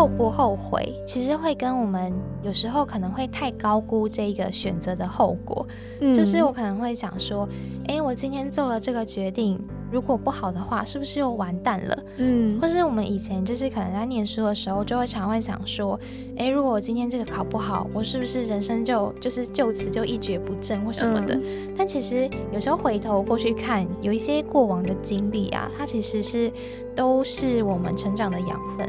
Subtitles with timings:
[0.00, 2.10] 后不后悔，其实会跟我们
[2.42, 5.66] 有时候可能会太高估这一个选择的后果。
[6.00, 7.46] 嗯，就是我可能会想说，
[7.86, 9.62] 哎，我今天做了这个决定，
[9.92, 12.02] 如果不好的话，是不是又完蛋了？
[12.16, 16.00] 嗯，或是我们以前就是可能在念书的时候，就会常会想说，
[16.38, 21.38] 哎，如果我今天这个考不好，我是不是人生就就是就此就一蹶不振或什么的？
[21.76, 26.50] 但其实有时候回头过去看，有一些过往的经历啊，它其实是
[26.96, 28.88] 都是我们成长的养分。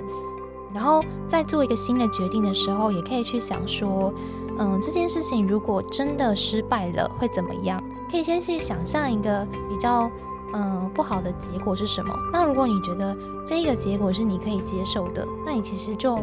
[0.73, 4.13] 然后在做一个新的决定的时候，也可以去想说，
[4.57, 7.81] 嗯，这件事情如果真的失败了会怎么样？
[8.09, 10.11] 可以先去想象一个比较
[10.53, 12.13] 嗯不好的结果是什么。
[12.33, 13.15] 那如果你觉得
[13.45, 16.19] 这个结果是你可以接受的，那你其实就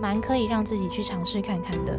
[0.00, 1.98] 蛮可以让自己去尝试看看的。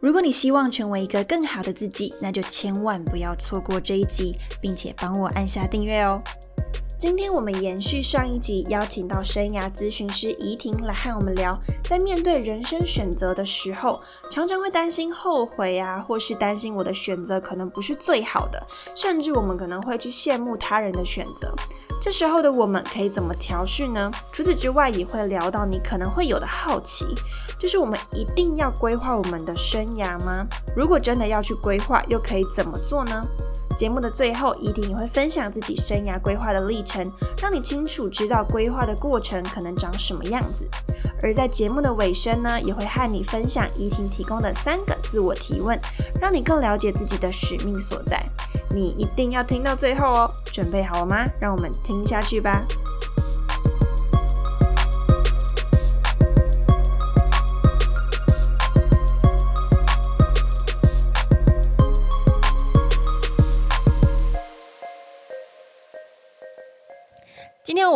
[0.00, 6.22] 如果你希望成为一个更好的自己，那就千万不要错过这一集，并且帮我按下订阅哦。
[6.98, 14.00] 今天我们延续上一集，邀请到生涯咨询师怡婷来和我们聊，在面对人生选择的时候，
[14.32, 21.54] 常常会担心后悔啊，或是担心我的选择可能不是最好的，甚至我们可能会去羡慕他人的选择。
[22.00, 24.10] 这时候的我们可以怎么调试呢？
[24.32, 27.06] 除此之外，也会聊到你可能会有的好奇，
[27.60, 30.44] 就是我们一定要规划我们的生涯吗？
[30.76, 33.22] 如果真的要去规划，又可以怎么做呢？
[33.78, 37.06] 节目的最后，怡婷也会分享自己生涯规划的历程，
[37.40, 40.68] 让你清楚知道规划的过程可能长什么样子。
[41.22, 45.78] 而在节目的尾声呢，也会和你分享怡婷提供的三个自我提问，
[46.20, 48.20] 让你更了解自己的使命所在。
[48.70, 50.30] 你一定要听到最后哦！
[50.52, 51.24] 准备好了吗？
[51.40, 52.66] 让我们听下去吧。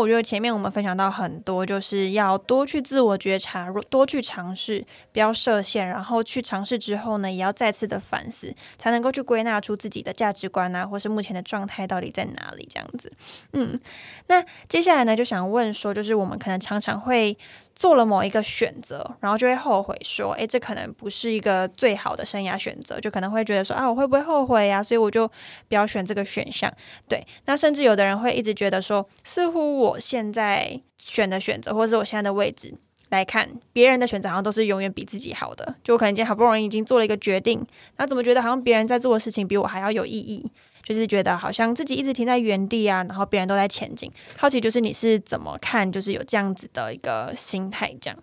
[0.02, 13.12] 我觉得前面我们分享到很多，就是要多去自我觉察，多去尝试，不要设限，然后去尝试之后呢，也要再次的反思，才能够去归纳出自己的价值观啊，或是目前的状态到底在哪里这样子。
[13.52, 13.78] 嗯，
[14.26, 17.38] 那接下来呢，就想问说，就是我们可能常常会。
[17.74, 25.26] 做了某一个选择，然后就会后悔，说：“诶，这可能不是一个最好的生涯选择。”就可能会觉得说：“啊，我会不会后悔呀？”所以我就
[25.68, 26.72] 不要选这个选项。
[27.08, 32.74] 对，那甚至有的人会一直觉得说：“似乎我现在选的选择，或者是我现在的位置
[33.08, 37.64] 来看，别人的选择好像都是永远比自己好的。”就我可能今天好不容易已经做了一个决定，
[37.96, 40.50] 那怎么觉得好像别人在做的事情比我还要有意义？
[40.82, 44.10] 就是觉得好像自己一直停在原地啊，然后别人都在前进。
[44.36, 48.18] 好奇就是你是怎么看，就是有这样子的一个心态这样。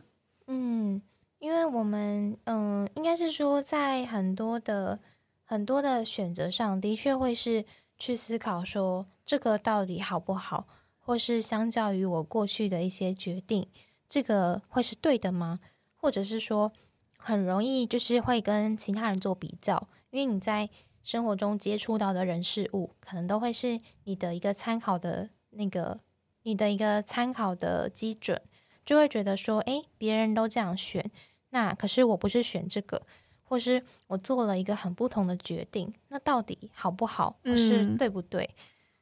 [0.48, 1.02] 嗯，
[1.40, 5.00] 因为我们嗯，应该是说在很多的
[5.46, 7.64] 很多的选择上的确会是
[7.98, 10.68] 去思考说这个到底好不好，
[11.00, 13.68] 或是相较于我过去的一些决定，
[14.10, 15.60] 这个会是对的吗？
[15.96, 16.74] 或者是说
[17.18, 20.70] 很容易就是会跟其他人做比较，因为你在。
[21.04, 26.00] 生活中接触到的人事物，可能都会是你的一个参考的那个，
[26.44, 28.40] 你的一个参考的基准，
[28.86, 31.10] 就会觉得说，诶，别人都这样选，
[31.50, 33.02] 那可是我不是选这个，
[33.44, 38.50] 或是我做了一个很不同的决定，那到底好不好，或是对不对？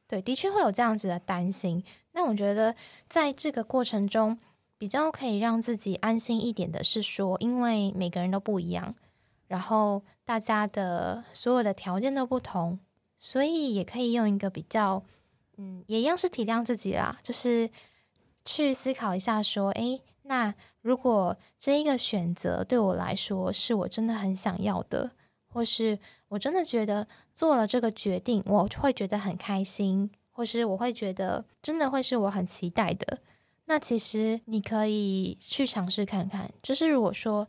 [0.06, 1.84] 对，的确会有这样子的担心。
[2.12, 2.74] 那我觉得
[3.08, 4.38] 在这个过程中，
[4.78, 8.94] 比较可以让自己安心一点的是说，因为每个人都不一样。
[9.48, 12.78] 然后大家的所有的条件都不同，
[13.18, 15.02] 所以也可以用一个比较，
[15.56, 17.70] 嗯，也一样是体谅自己啦，就是
[18.44, 25.12] 去思考一下，说，诶，那如果这一个选择对我来说是我真的很想要的，
[25.48, 25.98] 或是
[26.28, 33.20] 我真的觉得做了这个决定，我会觉得很开心，或是我会觉得真的会是我很期待的，
[33.64, 37.48] 那其实你可以去尝试看看，就是如果说。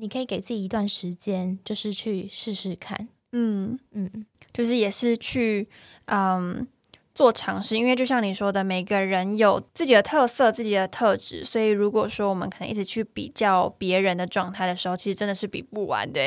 [0.00, 3.08] 你可以给自己一段时间，就是去试试看。
[3.32, 5.68] 嗯嗯，就是也是去
[6.06, 6.66] 嗯
[7.14, 16.20] 做尝试，因为就像你说的，每个人有自己的特色、自己的特质，所以如果说我们可能一直去比较别人的状态的时候，其实真的是比不完的。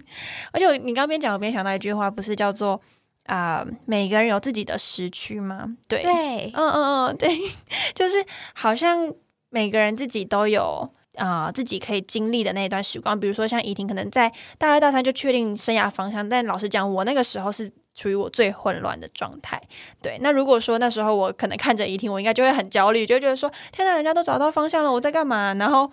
[0.52, 2.78] 而且你刚边讲，我边想到一句话，不是叫做
[3.24, 5.76] 啊，每个人有自己的时区吗？
[5.88, 7.38] 对对，嗯嗯嗯，对，
[7.94, 9.14] 就是好像
[9.48, 10.92] 每个人自己都有。
[11.16, 19.60] 啊，自己可以经历的那一段时光，比如说像怡婷，可能在大二大三就确定生涯方向，但老实讲，我那个时候是处于我最混乱的状态。
[20.00, 25.52] 对，那如果说那时候我可能看着怡婷，我应该就会很焦虑，就觉得说，天呐，人家都找到方向了，我在干嘛？
[25.54, 25.90] 然后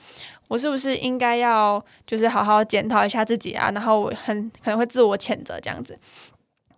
[0.48, 3.70] 我是不是应该要就是好好检讨一下自己啊？
[3.72, 6.00] 然后我很可能会自我谴责这样子。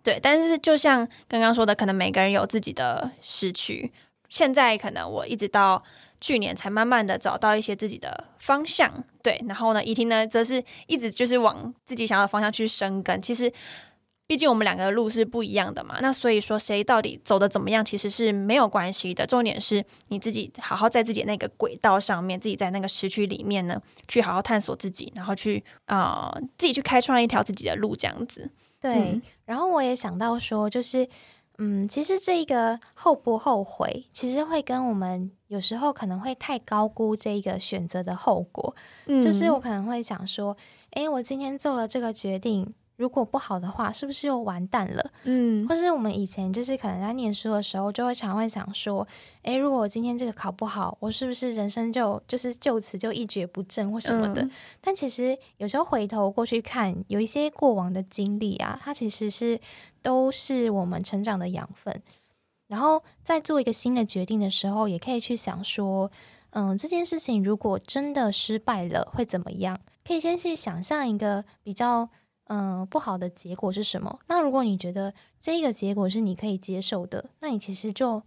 [0.02, 3.92] 对，但是就像刚刚说的，可能每个人有自己的时区。
[4.28, 5.80] 现在可能我一直到。
[6.22, 13.20] 去年才慢慢的找到一些自己的方向，对，然后呢，怡婷呢，则是一直就是往自己想要的方向去生根。
[13.20, 13.52] 其实，
[14.28, 19.26] 毕竟我们两个的路是不一样的嘛，那所以说谁到底走的怎么样，其实是没有关系的。
[19.26, 28.48] 重点是你自己好好在自己那个轨道上面，自己在那个时区里面呢，去好好探索自己，然后去啊，自己去开创一条自己的路，这样子。
[28.80, 31.08] 对，然后我也想到说，就是。
[31.64, 38.74] 嗯，其实这个后不后悔，其实会跟我们有时候可能会太高估这个选择的后果。
[39.06, 40.56] 嗯，就是我可能会想说，
[40.94, 42.74] 诶，我今天做了这个决定。
[42.96, 45.10] 如果不好的话，是不是又完蛋了？
[45.24, 49.06] 嗯，或是我们以前就是可能在念书的时候，就会常会想说，
[49.42, 54.48] 诶，如果我今天这个考不好，我是不是人生就就是就此就一蹶不振或什么的？
[54.80, 59.58] 但其实有时候回头过去看，有一些过往的经历啊，它其实是
[60.00, 62.02] 都是我们成长的养分。
[62.68, 66.10] 然后在做一个新的决定的时候，也可以去想说，
[66.50, 69.78] 嗯，这件事情如果真的失败了，会怎么样？
[70.06, 72.08] 可以先去想象一个比较。
[72.54, 74.18] 嗯，不好的结果是什么？
[74.26, 78.22] 那如果你觉得这个结果是你可以接受的，那你其实就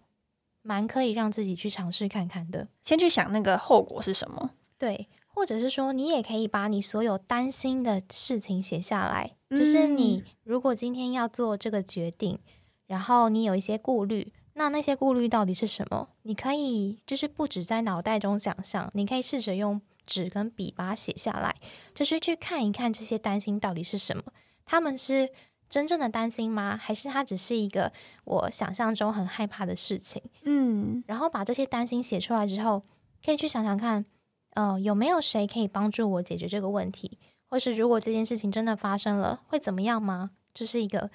[0.63, 2.67] 蛮可以让自己去尝试看看的。
[2.83, 4.49] 先去想那个后果是什么，
[4.79, 9.33] 对，或者是说你也可以把你所有担心的事情写下来。
[9.51, 12.39] 就是你如果今天要做这个决定，
[12.87, 16.09] 然后你有一些顾虑，那那些顾虑到底是什么？
[16.23, 19.79] 你可以就是不止在脑袋中想象，你可以试着用。
[20.05, 21.55] 纸跟笔把它写下来，
[21.93, 24.23] 就是去看一看这些担心到底是什么。
[24.65, 25.29] 他们是
[25.69, 26.79] 真正的担心吗？
[26.81, 27.91] 还是它只是一个
[28.23, 30.21] 我想象中很害怕的事情？
[30.43, 32.83] 嗯，然后把这些担心写出来之后，
[33.23, 34.05] 可以去想想看，
[34.51, 37.17] 呃，有没有谁可以帮助我解决这个问题？
[37.47, 40.31] 或是如果这件事情真的发生了，会怎么样吗？
[40.53, 41.09] 就是一个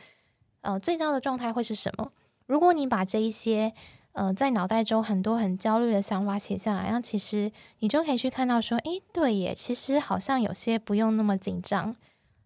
[0.60, 2.12] 呃最糟的状态会是什么？
[2.46, 3.72] 如果你把这一些。
[4.12, 11.94] 呃，在脑袋中很多很焦虑的想法写下来，那其实你就可以去看到说，诶，对耶，其实好像有些不用那么紧张，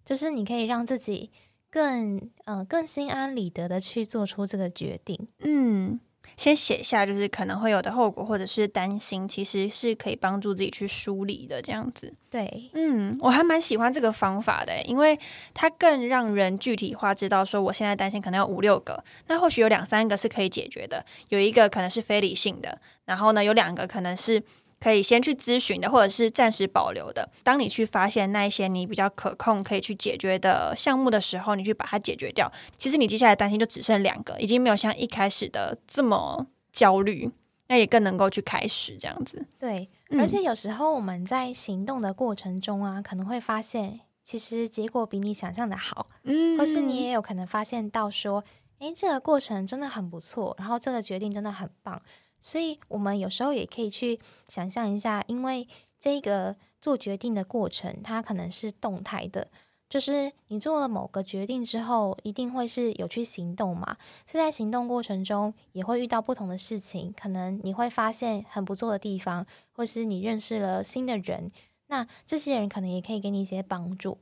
[0.04, 1.30] 就是你可以让自己
[1.70, 5.98] 更呃更心安理得的去做出这个决定，嗯。
[6.36, 11.60] 先写下，就是可能会有的后果，或者是担心，其实是可以帮助自己去梳理的。
[11.62, 15.18] 这样子，对，嗯，我还蛮喜欢这个方法的，因为
[15.52, 24.42] 它更让人具体化，知道说我现在担心可能有五六个，那或许有两三个是可以解决的，有一个可能是非理性的，然后呢，有两个可能是。
[24.80, 27.30] 可以先去咨询的，或者是暂时保留的。
[27.42, 32.50] 当你去发现那一些你比较可控、可以去解决的项目的时候，你去把它解决掉。
[32.76, 37.30] 其实你接下来担心就只剩两个，已经没有像一开始的这么焦虑，
[37.68, 39.46] 那也更能够去开始这样子。
[39.58, 39.88] 对，
[40.18, 48.44] 而且有时候我们在行动的过程中啊，可能会发现其实结果比你想象的好，嗯，或是你也有可能发现到说，
[48.80, 52.00] 诶，这个过程真的很不错，然后这个决定真的很棒。
[52.44, 55.66] 所以，我们有时候也可以去想象一下，因为
[55.98, 59.48] 这个做决定的过程，它可能是动态的，
[59.88, 63.96] 就是你做了某个决定之后，一定会是有去行动嘛。
[64.26, 71.50] 是在行动过程中，也会遇到不同的事情，可能你会发现很不错的地方，或是你认识了新的人，
[71.86, 74.18] 那这些人可能也可以给你一些帮助。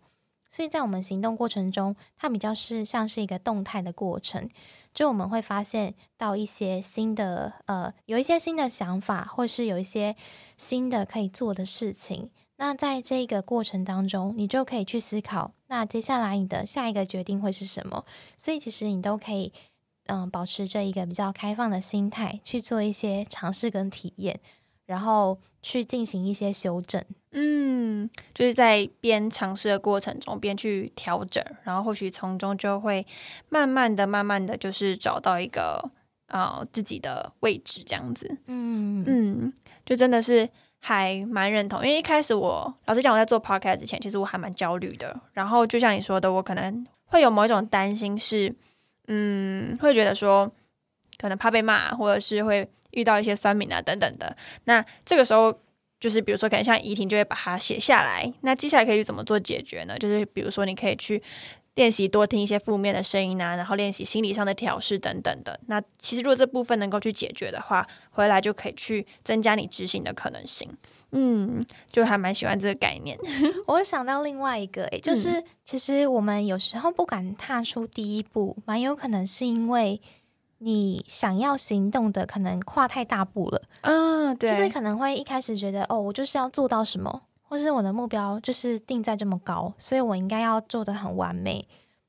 [0.53, 4.49] 所以在我们行动过程中，它比较是像是一个动态的过程。
[4.93, 10.15] 就我们会发现到一些新的，呃，有一些新的想法，或是有一些
[10.59, 12.31] 新的可以做的事情。
[12.57, 18.05] 那在这个过程当中，你就可以去思考，那接下来你的下一个决定会是什么？
[18.37, 19.55] 所以其实你都可以，
[20.09, 24.39] 嗯，保持着一个比较开放的心态去做一些尝试跟体验，
[24.87, 27.03] 然后去进行一些修正。
[27.35, 33.07] 嗯，就是在边尝试的过程中边去调整，然后或许从中就会
[33.49, 35.91] 慢慢的、慢慢的就是找到一个
[36.27, 38.39] 啊自己的位置这样子。
[38.49, 39.53] 嗯嗯，
[39.87, 40.47] 就真的是
[40.79, 45.19] 还蛮认同，因为一开始我老实讲，我在做 podcast 之前，其实我还蛮焦虑的。
[45.33, 48.55] 然后就像你说的，我可能会有某一种担心，是
[49.07, 50.53] 嗯，会觉得说
[51.17, 54.35] 可能怕被骂，或者是会遇到一些酸民啊等等的。
[54.65, 55.53] 那这个时候，
[56.01, 58.33] 就是比如说，可能像怡婷就会把它写下来。
[58.41, 59.99] 那接下来可以去怎么做解决呢？
[59.99, 61.23] 就是比如说，你可以去。
[61.75, 65.59] 练习多听一些负面的声音啊，然后练习心理上的调试等等的。
[65.69, 70.69] 那其实如果这部分能够去解决的话，回来就可以去增加你执行的可能性。
[71.13, 73.19] 嗯，就还蛮喜欢这个概念。
[73.69, 79.99] 我想到另外一个，诶，就是其实我们有时候不敢踏出第一步，蛮有可能是因为
[80.63, 83.63] 你想要行动的可能跨太大步了。
[83.83, 87.23] 嗯，对，就是可能会一开始觉得，哦，我就是要做到什么。
[87.43, 91.69] 或是我的目标就是定在这么高，所以我应该要做的很完美。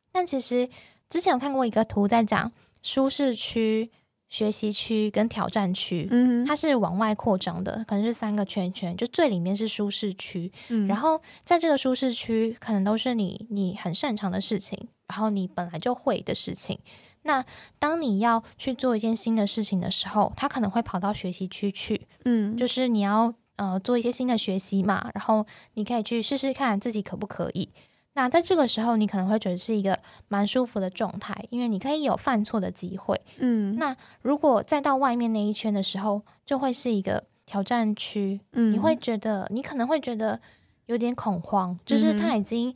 [0.10, 0.70] 但其实
[1.10, 2.50] 之前有看过一个图，在讲
[2.82, 3.92] 舒适区、
[4.30, 16.80] 学习区跟挑战区，嗯，它是往外扩张的，可能是三个圈圈，就最里面是舒适区，嗯，然后在这个舒适区，可能都是你你很擅长的事情，然后你本来就会的事情。
[17.24, 17.44] 那
[17.80, 23.34] 当你要去做一件新的事情的时候，他可能会跑到学习区去，嗯，就是你要。
[23.56, 27.70] 呃，做一些新的学习嘛，然后你可以去试试看自己可不可以。
[28.14, 33.22] 那在这个时候，你可能会觉得是一个蛮舒服的状态，因为你可以有犯错的机会。
[33.38, 38.42] 嗯，那如果再到外面那一圈的时候，就会是一个挑战区。
[38.54, 40.42] 嗯，你会觉得你可能会觉得
[40.88, 42.74] 有点恐慌，就是他已经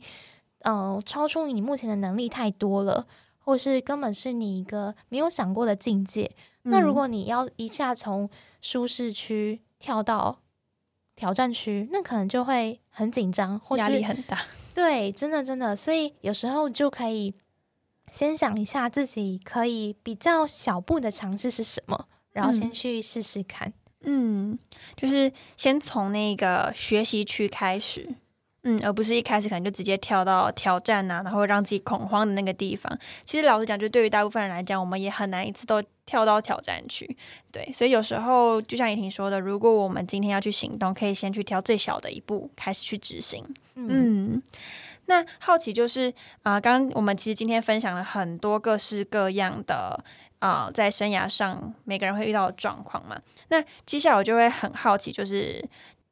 [0.60, 3.04] 呃超出你目前的能力太多了，
[3.48, 6.30] 或是根本是你一个没有想过的境界。
[6.64, 8.28] 那如果你要一下从
[8.60, 10.40] 舒适区跳到
[11.16, 14.42] 挑战区，那可能就会很紧张，或压力很大。
[14.76, 17.32] 对，真的真的，所以有时候就可以
[18.12, 23.72] 先想一下自己可以比较小步的尝试是什么，然后先去试试看。
[24.02, 24.58] 嗯，
[24.94, 28.14] 就是先从那个学习区开始。
[28.64, 32.98] 嗯，而不是一开始可能就直接跳到挑战呐，然后让自己恐慌的那个地方。
[33.24, 37.16] 其实老实讲，就对于大部分人来讲，我们也很难一次都跳到挑战去。
[37.52, 43.44] 对，所以有时候就像怡婷说的，如果我们今天要去行动，可以先去挑最小的一步开始去执行。
[43.76, 44.42] 嗯，
[45.06, 46.12] 那好奇就是
[46.42, 50.04] 啊，刚刚我们其实今天分享了很多各式各样的
[50.40, 53.16] 啊，在生涯上每个人会遇到的状况嘛。
[53.50, 55.64] 那接下来我就会很好奇，就是。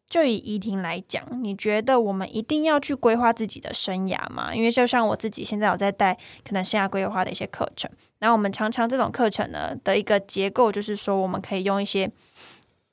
[0.09, 4.55] 就以怡婷来讲，你觉得我们一定要去规划自己的生涯吗？
[4.55, 12.09] 因为就像我自己现在有在带可能生涯规划的一些课程，然后我们常常这种课程呢的一个结构就是说，我们可以用一些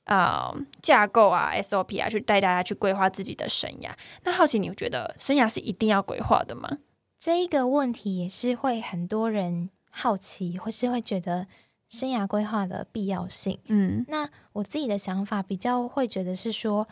[0.06, 0.52] 呃
[0.82, 3.90] 架构啊 SOP 啊去带大家去规划自己的生涯。
[4.24, 6.78] 那好奇，你觉得生涯是一定要规划的吗？
[7.20, 11.46] 这一个问题也是会很多人好奇，或是会觉得。
[11.94, 16.88] 生涯规划的必要性，嗯，那我自己的想法比较会觉得是说，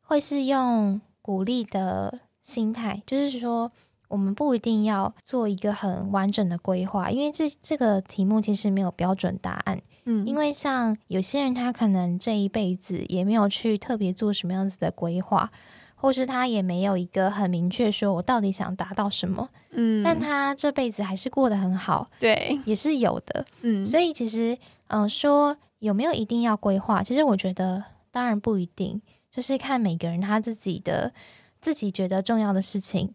[0.00, 3.70] 会是用鼓励的心态，就是说，
[4.08, 15.52] 我们不一定要做一个很完整的规划，因为这这个题目其实没有标准答案，嗯，因为像有些人他可能这一辈子也没有去特别做什么样子的规划。
[16.00, 31.12] 或是他也没有一个很明确说，我到底想达到什么，嗯，但他这辈子还是过得很好，对，也是有的，嗯，所以其实，嗯，说有没有一定要规划，其实我觉得当然不一定，就是看每个人他自己的
[31.60, 33.12] 自己觉得重要的事情，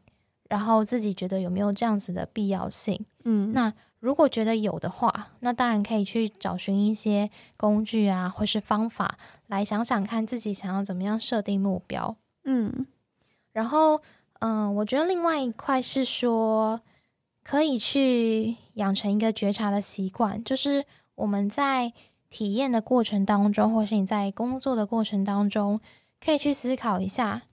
[0.50, 12.18] 然后自己觉得有没有这样子的必要性，嗯，那如果觉得有的话，那当然可以去找寻一些工具啊，或是方法来想想看自己想要怎么样设定目标。
[12.46, 12.86] 嗯，
[13.52, 14.02] 然后
[14.40, 16.82] 嗯，我觉得另外一块是说，
[17.44, 20.86] 可以去养成一个觉察的习惯，就是
[21.16, 21.94] 我们在
[22.30, 25.80] 体验的过程当中，或是你在工作的过程当中，
[26.20, 27.44] 可以去思考一下，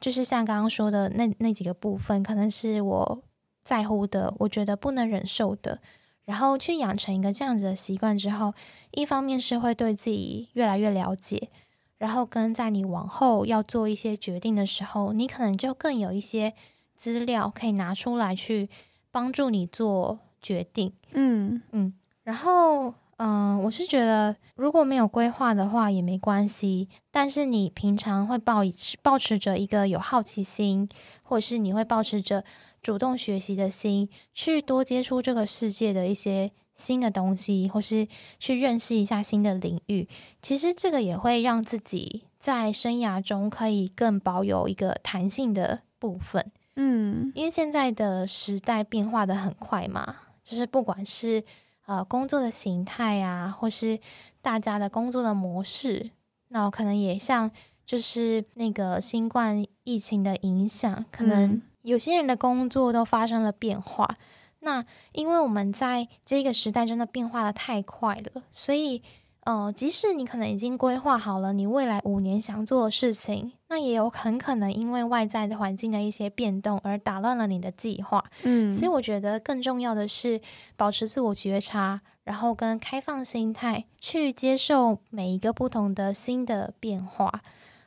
[0.00, 3.22] 就是像刚刚说的那那几个部分，可能是我
[3.64, 5.80] 在乎的，我觉得不能忍受的，
[6.24, 8.54] 然后去养成一个这样子的习惯之后，
[8.92, 11.48] 一方面是会对自己越来越了解。
[11.98, 16.54] 然后跟在你往后要做一些决定的时候，你可能就更有一些
[16.96, 18.70] 资料可以拿出来去
[19.10, 20.92] 帮助你做决定。
[21.12, 30.88] 嗯嗯，然后嗯，我是觉得如果没有规划的话也没关系，但是你平常会抱以保持着一个有好奇心，
[31.22, 32.44] 或者是你会保持着
[32.80, 36.52] 主动学习的心，去多接触这个世界的一些。
[36.78, 38.08] 新的东西，或是
[38.38, 40.08] 去认识一下新的领域，
[40.40, 46.50] 其实这个也会让自己在生涯中可以更保有一个弹性的部分。
[46.76, 51.42] 嗯，因为现在的时代变化的很快嘛，就是不管是
[51.86, 53.98] 呃工作的形态啊，或是
[54.40, 56.10] 大家的工作的模式，
[56.48, 57.50] 那可能也像
[57.84, 64.14] 就是那个新冠疫情的影响，可能嗯有些人的工作都发生了变化。
[64.68, 69.00] 那因为我们在这个时代真的变化的太快了，所以
[69.44, 78.22] 呃，即使你可能已经规划好了你未来五年想做的事情，那也有很可能因为外在的环境的一些变动而打乱了你的计划。
[78.42, 80.38] 嗯所以我觉得更重要的是
[80.76, 87.40] 保持自我觉察，然后跟开放心态去接受每一个不同的新的变化，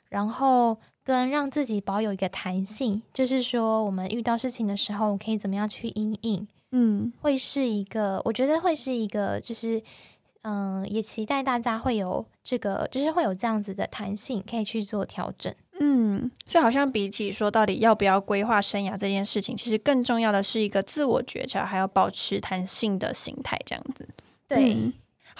[0.09, 9.81] 然后跟让自己保有一个弹性，就是说我们遇到事情的时候可以怎么样去应应，嗯会是一个我觉得会是一个就是。
[10.43, 15.53] 嗯，也期待大家会有这个，就是会有这样子的弹性，可以去做调整。
[15.79, 24.09] 嗯，所以好像比起说到底要不要规划生涯这件事情，其实更重要的是一个自我觉察，还要保持弹性的心态，这样子。
[24.47, 24.91] 对，嗯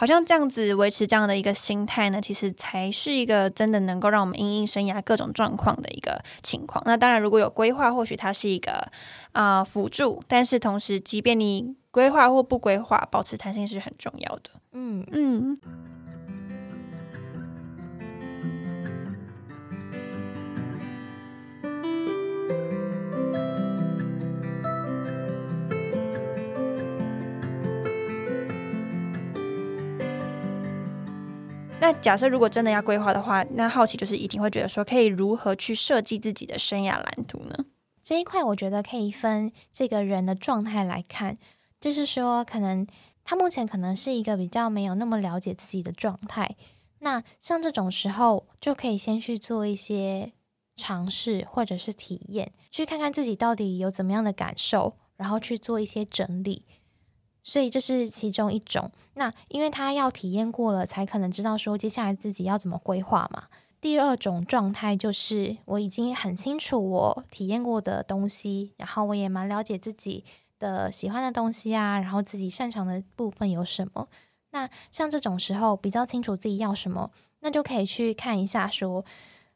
[0.01, 6.81] 好像这样子维持这样的一个心态呢，其实才是一个真的能够让我们因应生涯各种状况的一个情况。
[6.87, 8.89] 那当然，如果有规划，或许它是一个
[9.33, 14.49] 啊、辅助，但是同时，即便你规划或不规划，保持弹性是很重要的。
[14.71, 15.55] 嗯，嗯。
[31.81, 37.65] 那假设如果真的要规划的话，那好奇就是一定会觉得说，可以如何去设计自己的生涯蓝图呢？
[38.03, 41.39] 这一块我觉得可以分这个人的状态来看，
[41.79, 42.85] 就是说，可能
[43.23, 46.55] 他目前可能是一个比较没有那么了解自己的状态。
[46.99, 50.33] 那像这种时候，就可以先去做一些
[50.75, 56.67] 尝试或者是体验，去看看自己到底有怎么样的感受，然后去做一些整理。
[57.43, 58.91] 所以这是其中一种。
[59.15, 63.43] 那因为他要体验过了，才可能知道说接下来自己要怎么规划嘛。
[63.79, 70.23] 第二种状态就是我已经很清楚我体验过的东西，然后我也蛮了解自己
[70.59, 74.07] 的喜欢的东西啊，然后自己擅长的部分有什么。
[74.51, 79.03] 那像这种时候比较清楚自己要什么，那就可以去看一下说，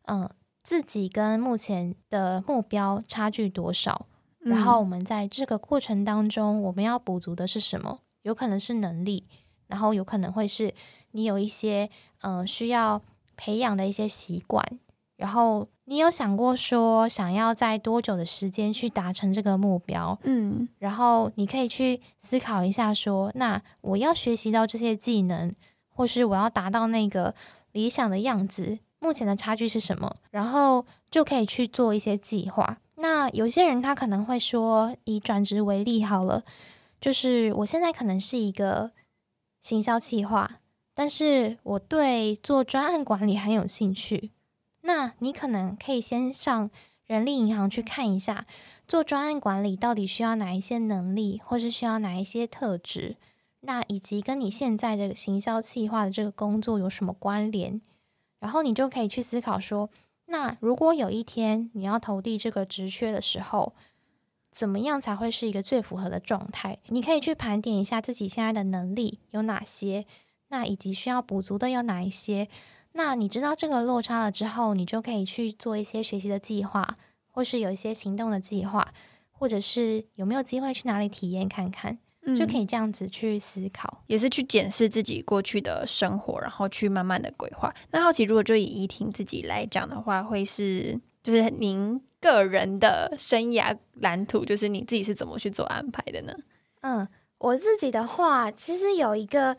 [0.08, 0.28] 嗯，
[0.64, 4.08] 自己跟目前的目标差距多少，
[4.46, 8.00] 然后我们在这个过程当中，我们要补足的是什么？
[8.22, 9.26] 有可能是能力，
[9.68, 10.74] 然后有可能会是
[11.12, 11.90] 你有一些
[12.22, 13.02] 嗯、呃需要
[13.36, 14.64] 培养的一些习惯，
[15.18, 20.18] 然后你有想过说想要在多久的时间去达成这个目标？
[20.24, 25.54] 嗯然后你可以去思考一下说，那我要学习到这些技能，
[25.90, 27.34] 或是我要达到那个
[27.72, 30.18] 理想的样子，目前的差距是什么？
[30.32, 32.78] 然后就可以去做一些计划。
[32.96, 36.44] 那有些人他可能会说，以转职为例好了，
[37.02, 38.92] 就是我现在可能是一个
[39.62, 40.60] 行销企划，
[40.94, 44.32] 但是我对做专案管理很有兴趣。
[44.82, 46.70] 那你可能可以先上
[47.06, 48.46] 人力银行去看一下，
[48.88, 53.18] 做专案管理到底需要哪一些能力，或是需要哪一些特质，
[53.62, 57.82] 那以及跟你现在的行销企划的这个工作有什么关联，
[58.40, 59.90] 然后你就可以去思考说，
[60.28, 63.74] 那如果有一天你要投递这个职缺的时候，
[64.52, 66.80] 怎么样才会是一个最符合的状态？
[66.88, 70.06] 你可以去盘点一下自己现在的能力有哪些，
[70.48, 72.48] 那以及需要补足的有哪一些。
[72.94, 78.94] 那你知道这个落差了之后，你就可以去做一些学习的计划，或是有一些行动的计划，
[79.32, 82.00] 或者是有没有机会去哪里体验看看，
[82.34, 84.02] 就可以以这样子去思考。
[84.08, 87.74] 也是去检视自己过去的生活，然后去慢慢的规划。
[87.92, 96.34] 那好奇，如果就以怡婷自己来讲的话，会是就是您个人的生涯蓝图，就是你自己是怎么去做安排的呢？
[96.82, 97.08] 嗯，
[97.38, 99.58] 我自己的话，其实有一个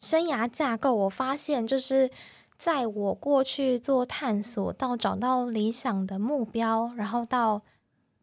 [0.00, 2.10] 生涯架构，我发现就是
[2.58, 7.62] 在我过去做探索，到找到理想的目标，然后到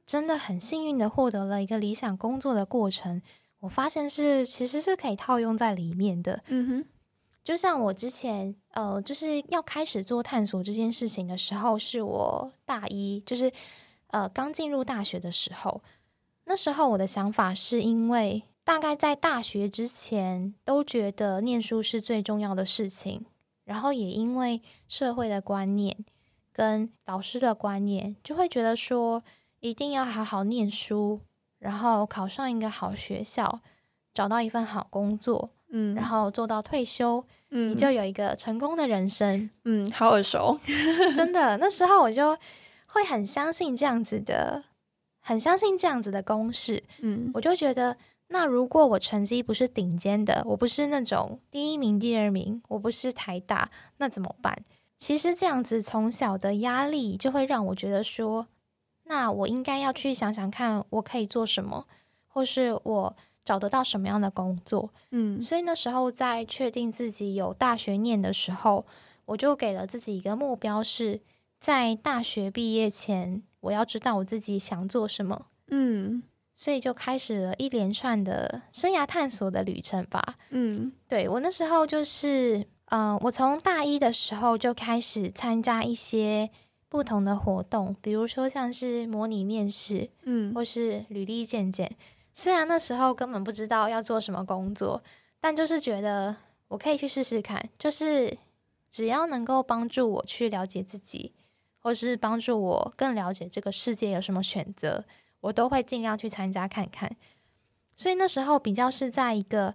[0.06, 3.22] 真的很幸运的获得了一个理想工作的过程，
[3.60, 6.44] 我发现是其实是可以套用在里面的。
[6.48, 6.86] 嗯哼，
[7.44, 13.52] 就像我之前呃，就是要开始做探索这件事情的时候，是我大一，就是
[14.08, 15.82] 呃刚进入大学的时候。
[16.46, 23.26] 那时候我的想法是因为大概在大学之前都觉得念书是最重要的事情，
[23.64, 26.06] 然后也因为社会的观念
[26.52, 29.24] 跟老师的观念，就会觉得说
[29.60, 31.22] 一定要好好念书，
[31.60, 33.60] 然后考上一个好学校，
[34.14, 39.50] 找到一份好工作，嗯然后做到退休，嗯你就有一个成功的人生。
[39.64, 40.60] 嗯，好耳熟，
[41.16, 42.38] 真的，那时候我就
[42.88, 44.64] 会很相信这样子的，
[45.20, 46.84] 很相信这样子的公式。
[47.02, 54.58] 嗯我就觉得，那如果我成绩不是顶尖的，我不是那种第一名、第二名，我不是台大，那怎么办？
[54.98, 58.48] 其实这样子从小的压力就会让我觉得说，
[59.06, 61.86] 那我应该要去想想看，我可以做什么，
[62.28, 64.90] 或是我找得到什么样的工作。
[65.12, 68.86] 嗯所以那时候在确定自己有大学念的时候，
[69.26, 71.22] 我就给了自己一个目标，是
[71.60, 75.48] 在大学毕业前，我要知道我自己想做什么。
[75.70, 76.24] 嗯
[76.58, 80.36] 所以就开始了一连串的生涯探索的旅程吧。
[80.52, 86.50] 嗯对我那时候就是，嗯、我从大一的时候就开始参加一些
[86.90, 91.96] 不同的活动，比如说像是模拟面试，嗯或是履历健检。
[92.34, 95.02] 虽然那时候根本不知道要做什么工作，
[95.40, 96.36] 但就是觉得
[96.68, 98.38] 我可以去试试看，就是
[98.92, 101.34] 只要能够帮助我去了解自己，
[101.80, 105.06] 或是帮助我更了解这个世界有什么选择，
[105.42, 107.16] 我都会尽量去参加看看。
[107.96, 109.74] 所以那时候比较是在一个，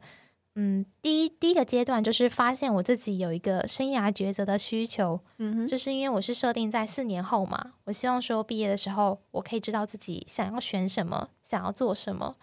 [0.57, 12.37] 嗯，第一第一个阶段就是发现我自己有一个生涯抉择的需求，嗯哼就是因为我是设定在四年后嘛，我希望说毕业的时候，我可以知道自己想要选什么，想要做什么，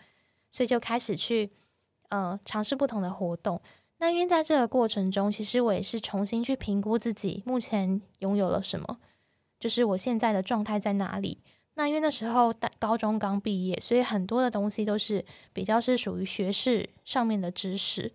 [0.50, 1.52] 所以就开始去
[2.10, 3.62] 呃尝试不同的活动。
[3.98, 9.00] 那因为在这个过程中，其实我也是重新去评估自己目前拥有了什么，
[9.60, 11.40] 就是我现在的状态在哪里。
[11.78, 18.12] 那因为那时候大高中刚毕业，所以很多的东西都是比较是属于学士上面的知识，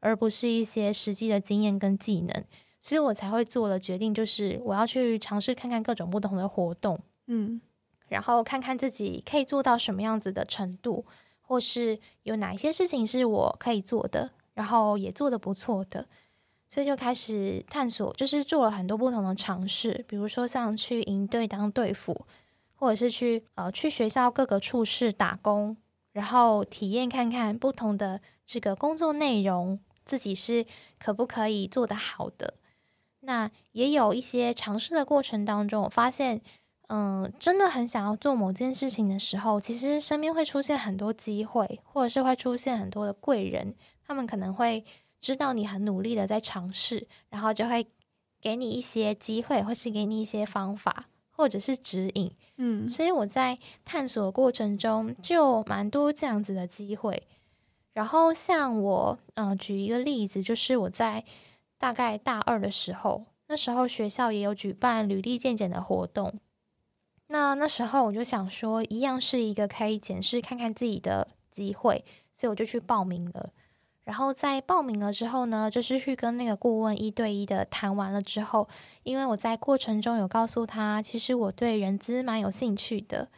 [0.00, 2.44] 而不是一些实际的经验跟技能。
[2.80, 7.60] 所以我才会做了决定，就是我要去尝试看看各种不同的活动，嗯
[8.08, 11.04] 然后看看自己可以做到什么样子的程度，
[11.42, 16.06] 或是有哪一些事情是我可以做的，然后也做得不错的，
[16.66, 22.26] 所以就开始探索，就是做了很多不同的尝试，比如说像去营队当队辅，
[22.82, 25.76] 或者是去呃去学校各个处室打工，
[26.10, 30.66] 然后体验看看不同的这个工作内容，自己是
[30.98, 32.54] 可不可以做得好的。
[33.20, 36.40] 那也有一些尝试的过程当中，我发现，
[36.88, 44.84] 嗯，真的很想要做某件事情的时候，其实身边会出现很多机会，或者是会出现很多的贵人，他们可能会
[45.20, 47.86] 知道你很努力的在尝试，然后就会
[48.40, 52.32] 给你一些机会，或是给你一些方法，或者是指引。
[52.56, 57.22] 嗯所以我在探索过程中就蛮多这样子的机会。
[57.92, 61.24] 然后像我，嗯、举一个例子，就是我在
[61.78, 66.40] 大概大二的时候，那时候学校也有举办履历健检的活动。
[67.26, 73.50] 那那时候我就想说，一样是一个可以检视看看自己的机会，所以我就去报名了。
[74.04, 78.68] 然后在报名了之后呢，就是去跟那个顾问一对一的谈完了之后，
[79.04, 83.28] 因为我在过程中有告诉他，其实我对人资蛮有兴趣的。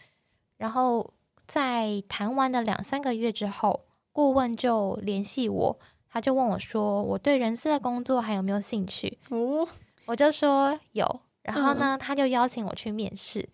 [0.57, 1.13] 然后
[1.47, 9.19] 在谈完的两三个月之后，顾问就联系我，他就问我说，我对人资的工作还有没有兴趣？
[9.29, 9.69] 哦，
[10.07, 11.21] 我就说有。
[11.43, 13.47] 然后呢，他就邀请我去面试。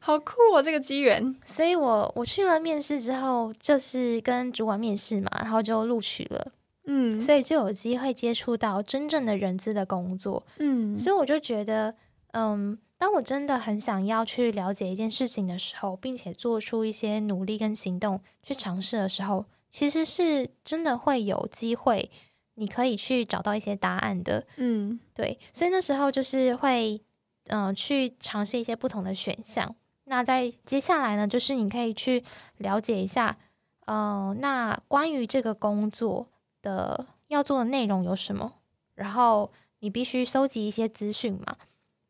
[0.00, 1.34] 好酷哦，这个机缘。
[1.46, 6.52] 所以我我去了面试之后，就是跟主管面试嘛，然后就录取了，
[6.90, 10.42] 嗯所以就有机会接触到真正的人资的工作。
[10.58, 11.94] 嗯所以我就觉得，
[12.32, 22.10] 嗯，当我真的很想要去了解一件事情的时候，并且做出一些努力跟行动去尝试的时候，其实是真的会有机会，
[22.54, 24.46] 你可以去找到一些答案的。
[24.56, 27.00] 嗯对，所以那时候就是会，
[27.48, 29.74] 嗯、去尝试一些不同的选项。
[30.04, 32.24] 那在接下来呢，就是你可以去
[32.56, 33.36] 了解一下，
[33.84, 36.26] 嗯、那关于这个工作
[36.62, 38.54] 的要做的内容有什么，
[38.94, 41.56] 然后你必须收集一些资讯嘛。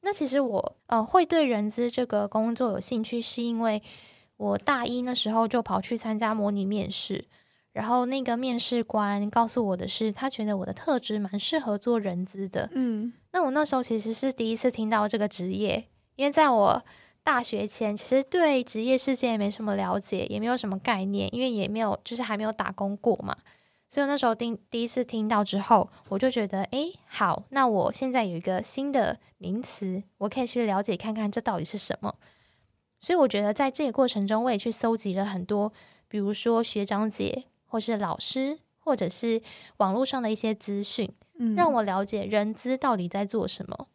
[0.01, 3.83] 那其实我呃会对人资这个工作有兴趣，是因为
[4.37, 7.25] 我大一那时候就跑去参加模拟面试，
[7.73, 12.71] 然后那个面试官告诉我的是，他觉得我的特质蛮适合做人资的。
[12.73, 16.83] 嗯那我那时候其实是第一次听到这个职业，因为在我
[17.23, 23.37] 大学前，其实对职业世界也没什么了解，也没有什么概念，因为也没有就是还没有打工过嘛。
[23.88, 32.14] 所以那时候第第一次听到之后，我就觉得，诶，好，那我现在有一个新的名词，我可以去了解看看这到底是什么。
[32.98, 35.72] 所以我觉得在这个过程中，我也去搜集了很多，
[36.07, 39.40] 比如说学长姐，或是老师，或者是
[39.79, 41.11] 网络上的一些资讯。
[41.38, 43.87] 嗯，让我了解人资到底在做什么。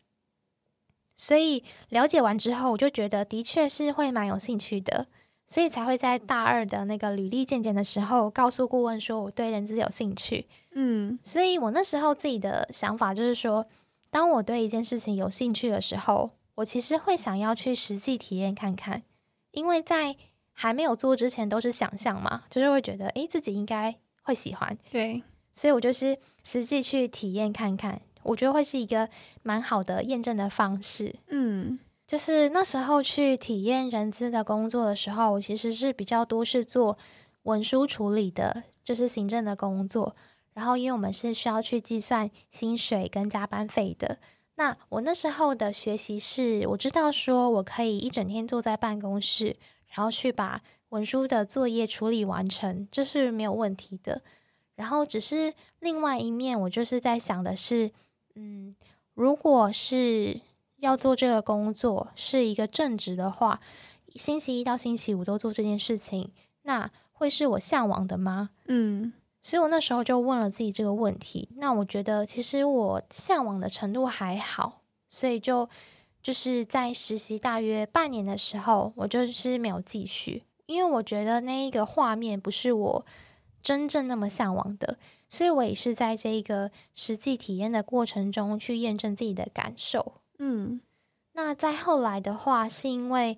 [1.16, 5.08] 所以了解完之后，我就觉得的确是会蛮有兴趣的，
[5.54, 10.48] 所以才会在大二的那个履历见检的时候，告诉顾问说我对人资有兴趣。
[10.72, 11.20] 嗯。
[11.22, 13.68] 所以我那时候自己的想法就是说，
[14.10, 19.04] 当我对一件事情有兴趣的时候，我其实会想要去实际体验看看，
[19.52, 20.16] 因为在
[20.54, 25.22] 还没有做之前都是想象嘛，就是会觉得诶自己应该会喜欢，对，
[25.54, 29.08] 所以我就是实际去体验看看，我觉得会是一个
[29.44, 31.14] 蛮好的验证的方式。
[31.28, 31.78] 嗯，
[32.14, 36.96] 就是那时候去体验人资的工作的时候，我其实是比较多是做
[37.42, 40.16] 文书处理的，就是行政的工作。
[40.54, 44.20] 然后，因为我们是需要去计算薪水跟加班费的，
[44.58, 54.22] 那我那时候的学习是，我知道说我可以一整天坐在办公室，然后去把文书的作业处理完成，这是没有问题的。
[54.76, 57.90] 然后，只是另外一面，我就是在想的是，
[58.36, 58.76] 嗯，
[59.16, 60.40] 如果是
[60.84, 63.62] 要做这个工作是一个正职的话，
[64.16, 66.32] 星期一到星期五都做这件事情，
[66.64, 68.50] 那会是我向往的吗？
[68.68, 69.14] 嗯。
[69.42, 75.70] 所以我那时候就问了自己这个问题，那我觉得其实我向往的程度还好，所以就
[76.22, 83.06] 就是在实习大约半年的时候，我就是没有继续，因为我觉得那一个画面不是我
[83.62, 90.22] 真正那么向往的，所以我也是在这一个实际体验的过程中去验证自己的感受。
[90.46, 90.82] 嗯，
[91.32, 93.38] 那再后来的话，是因为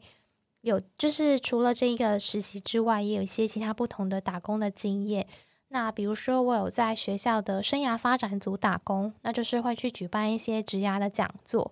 [0.62, 5.28] 有就是除了这一个实习之外，也有一些其他不同的打工的经验。
[5.68, 11.72] 那比如说，我有在学校的生涯发展组打工，那就是会去举办一些职涯的讲座。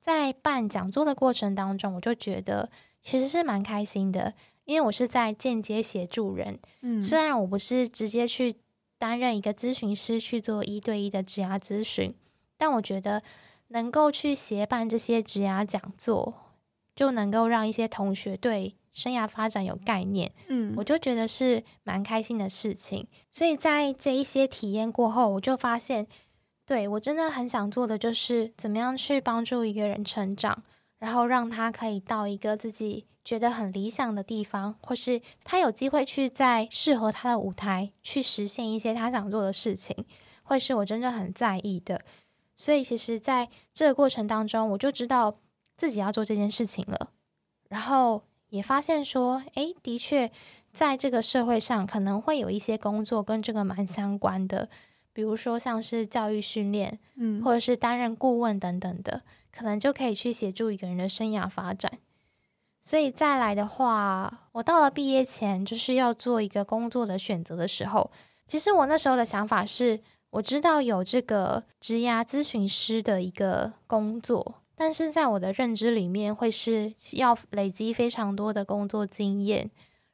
[0.00, 2.68] 在办讲座的过程当中，我就觉得
[3.00, 6.58] 其实是蛮开心的，因为我是在间接协助人。
[6.80, 8.56] 嗯，虽然我不是直接去
[8.98, 12.12] 担任一个咨询师去做一对一的职涯咨询，
[12.56, 13.22] 但我觉得
[13.72, 16.34] 能够去协办这些职涯讲座，
[16.94, 18.76] 就能够让一些同学对。
[18.94, 23.08] 生涯发展有概念，嗯，我就觉得是蛮开心的事情。
[23.30, 26.06] 所以在这一些体验过后，我就发现，
[26.66, 30.62] 对我真的很想做的就是怎么样去帮助一个人成长，
[30.98, 40.04] 然后让他可以到一个自己觉得很理想的地方，或是他有机会去在适合他的舞台去实现一些他想做的事情，
[40.42, 42.02] 会是我真的很在意的。
[42.54, 45.36] 所以其实在这个过程当中，我就知道
[45.76, 47.10] 自己要做这件事情了，
[47.68, 48.22] 然后。
[48.52, 50.30] 也发现说，诶，的确，
[50.74, 54.68] 在这个社会上可能会有一些工作跟这个蛮相关的，
[55.14, 61.90] 比如说像是教育训练，嗯，或者是担任顾问等等的，可能就可以去协助一个人的生涯发展。
[62.78, 68.10] 所以再来的话，我到了毕业前就是要做一个工作的选择的时候，
[68.46, 69.98] 其实我那时候的想法是，
[70.32, 74.56] 我知道有这个职涯咨询师的一个工作。
[74.74, 79.70] 但是在我的认知里面，会是要累积非常多的工作经验，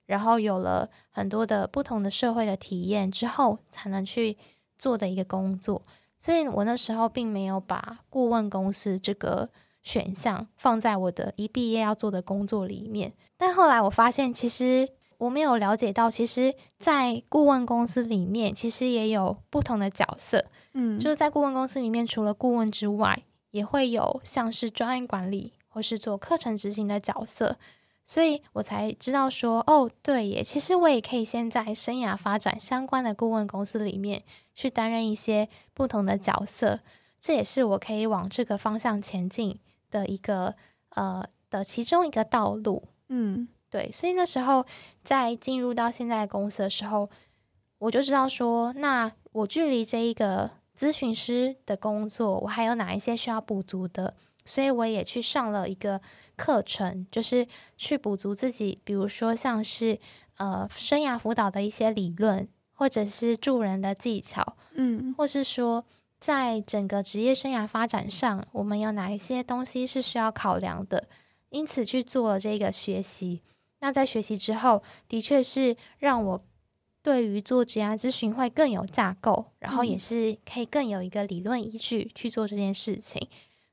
[0.06, 4.36] 然后有了很多的不同的社会的体验之后，才能去
[4.76, 5.82] 做的一个工作。
[6.18, 9.48] 所以我那时候并没有把顾问公司这个
[9.82, 13.14] 选项放在我的一毕业要做的工作里面。
[13.38, 20.46] 但后来我发现，其实我没有了解到，其实，在顾问公司里面，其实也有不同的角色。
[20.72, 23.22] 嗯，就是在顾问公司里面，除了顾问之外。
[23.50, 27.56] 也会有像是专业管理或是做课程执行的角色，
[28.04, 34.22] 所以我才知道说，哦，对耶，其实我也可以先在生涯发展相关的顾问公司里面
[34.54, 36.80] 去担任一些不同的角色，
[37.18, 39.58] 这也是我可以往这个方向前进
[39.90, 40.54] 的一个
[40.90, 42.84] 呃的其中一个道路。
[43.08, 44.64] 嗯，对，所以那时候
[45.04, 47.08] 在进入到现在公司的时候，
[47.78, 50.50] 我就知道说，那我距离这一个。
[50.78, 54.14] 咨询师的工作，我还有哪一些需要补足的？
[54.44, 56.00] 所以我也去上了一个
[56.36, 57.44] 课程，就是
[57.76, 59.98] 去补足自己，比如说像是
[60.36, 65.84] 呃生涯辅导的一些理论，或者是助人的技巧，嗯，或是说
[66.20, 71.08] 在整个职业生涯发展上，我们有哪一些东西是需要考量的？
[71.50, 73.42] 因此去做了这个学习。
[73.80, 76.44] 那在学习之后，的确是让我。
[77.00, 83.26] 对于做职业咨询会更有架构，然后也是可以更有一个理论依据去做这件事情。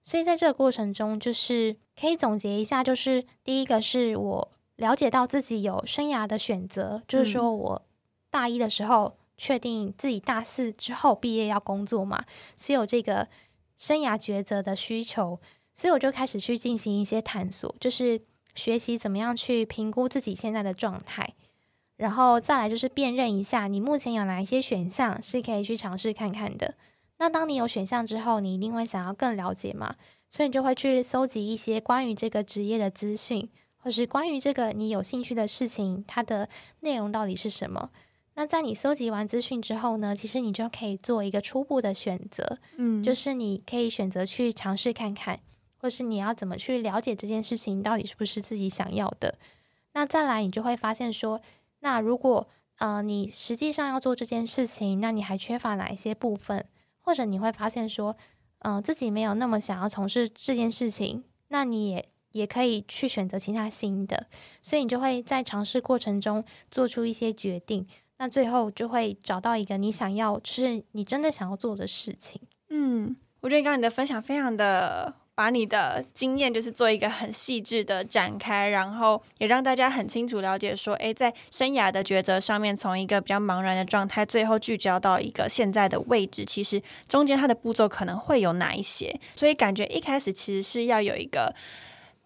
[0.04, 7.86] 所以在这个过程中，就是可以总结一下，就是第一个是我了解到自己有生涯的选择，就是说我
[8.30, 12.24] 大一的时候确定自己大四之后毕业要工作嘛，
[12.56, 13.28] 是有这个
[13.76, 15.42] 生涯抉择的需求，
[15.74, 18.22] 所以我就开始去进行一些探索，就是
[18.56, 21.36] 学习怎么样去评估自己现在的状态。
[21.98, 26.76] 然后再来就是辨认一下，你目前有哪一些选项是可以去尝试看看的。
[27.20, 29.96] 那当你有选项之后，你一定会想要更了解嘛？
[30.30, 36.50] 所以你就会去搜集一些关于这个职业的资讯，或是关于这个你有兴趣的事情，它的
[36.82, 37.90] 内容到底是什么？
[38.34, 45.40] 那在你搜集完资讯之后呢，其实你就可以做一个初步的选择，嗯，就是你可以选择去尝试看看，
[45.86, 49.38] 或是你要怎么去了解这件事情到底是不是自己想要的。
[49.94, 51.40] 那再来，你就会发现说。
[51.82, 56.66] 那如果呃你实际上要做这件事情，那你还缺乏哪一些部分？
[57.02, 58.18] 或者你会发现说，
[58.60, 64.26] 嗯、自己没有那么想要从事这件事情，那你也也可以去选择其他新的，
[64.64, 67.86] 所以你就会在尝试过程中做出一些决定，
[68.18, 72.42] 那最后就会找到一个你想要，就是你真的想要做的事情。
[72.70, 91.54] 嗯，我觉得刚刚你的分享非常的把你的经验就是做一个很细致的展开，然后也让大家很清楚了解说，诶，在生涯的抉择上面，从一个比较茫然的状态，最后聚焦到一个现在的位置，其实中间它的步骤可能会有哪一些，所以感觉一开始其实是要有一个，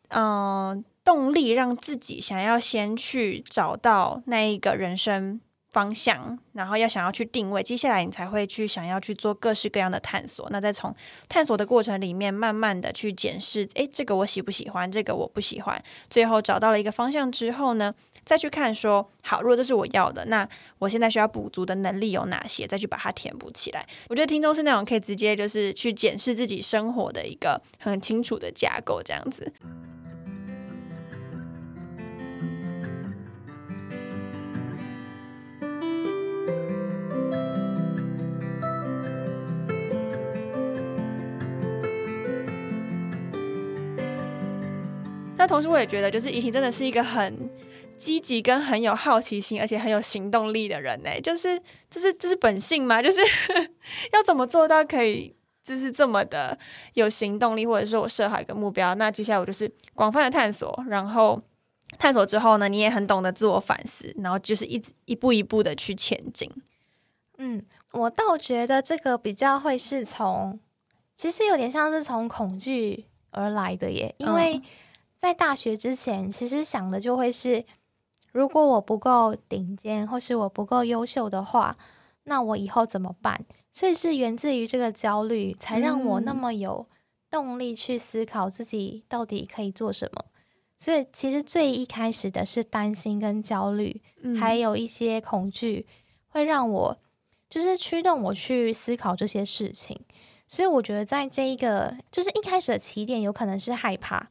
[0.10, 10.48] 嗯、动力让自己想要先去找到那一个人生方向，然后要想要去定位，接下来你才会去想要去做各式各样的探索。
[10.50, 10.96] 那再从
[11.28, 15.82] 探索的过程里面，慢慢的去检视，诶，这个我喜不喜欢，这个我不喜欢。
[16.10, 17.94] 最后找到了一个方向之后呢，
[18.26, 20.48] 再去看说，好，如果这是我要的，那
[20.80, 23.88] 我现在需要补足的能力有哪些，再去把它填补起来。
[24.08, 29.54] 我觉得听众是那种可以直接就是去检视自己生活的一个很清楚的架构，这样子。
[45.50, 47.50] 同时，我也觉得，就是怡婷真的是一个很
[47.98, 51.10] 积极、跟很有好奇心，而且很有行动力的人呢。
[51.22, 51.60] 就是，
[51.90, 53.02] 这是这是本性吗？
[53.04, 53.20] 就是
[54.14, 56.58] 要怎么做到可以，就是这么的
[56.94, 61.42] 有行动力，或者说我设好一个目标，那接下来我就是广泛的探索，然后
[61.98, 66.50] 探索之后呢，你也很懂得自我反思，然后就是一直一步一步的去前进。
[67.40, 70.60] 嗯，我倒觉得这个比较会是从，
[71.16, 74.62] 其实有点像是从恐惧而来的耶，因为嗯
[75.20, 77.66] 在大学之前，其实想的就会是，
[78.32, 81.78] 如果我不够顶尖，或是我不够优秀的话，
[82.24, 83.44] 那我以后怎么办？
[83.74, 86.88] 所以是源自于这个焦虑，才让我那嗯么有
[87.30, 90.24] 动力去思考自己到底可以做什么。
[90.78, 94.02] 所以其实最一开始的是担心跟焦虑，
[94.40, 95.86] 还有一些恐惧，
[96.30, 96.98] 会让我
[97.50, 100.00] 就是驱动我去思考这些事情。
[100.48, 104.30] 所以我觉得，在这一个就是一开始的起点，有可能是害怕，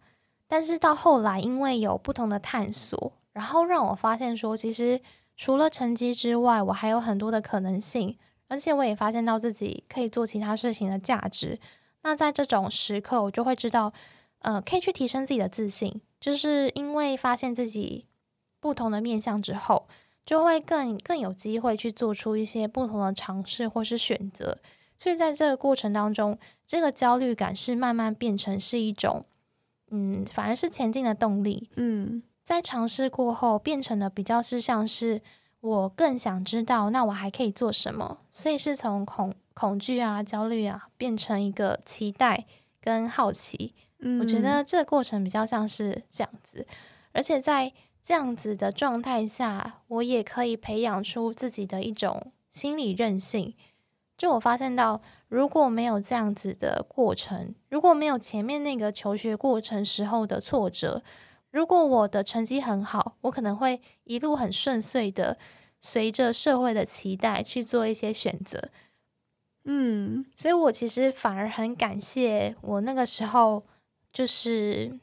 [0.48, 5.00] 但是到后来，因为有不同的探索，然后让我发现说，其实
[5.36, 8.16] 除了成绩之外，我还有很多的可能性，
[8.48, 11.60] 而且我也发现到自己可以做其他事情的价值。
[12.02, 13.92] 那在这种时刻，我就会知道，
[14.38, 18.06] 呃，可以去提升自己的自信，就是因为发现自己
[18.58, 19.86] 不同的面向之后，
[20.24, 24.58] 就会更更有机会去做出一些不同的尝试或是选择。
[24.96, 29.24] 所以在这个过程当中，这个焦虑感是慢慢变成是一种，
[29.90, 31.70] 嗯，反而是前进的动力。
[31.76, 35.20] 嗯在尝试过后，变成了比较是像是
[35.60, 38.18] 我更想知道，那我还可以做什么？
[38.30, 42.46] 所以是从恐恐惧啊、焦虑啊，变成一个期待
[42.80, 43.74] 跟好奇。
[43.98, 46.66] 嗯我觉得这个过程比较像是这样子，
[47.12, 47.72] 而且在
[48.02, 53.54] 这样子的状态下，我也可以培养出自己的一种心理韧性。
[54.16, 61.02] 就我发现到，如果没有这样子的过程，如果没有前面那个求学过程时候的挫折，
[61.50, 65.38] 如果我的成绩很好，我可能会一路很顺遂的
[65.80, 68.70] 随着社会的期待去做一些选择。
[69.64, 73.64] 嗯所以我其实反而很感谢我那个时候，
[74.10, 74.98] 就是